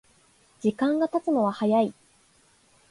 [0.61, 1.93] 時間がたつのは早い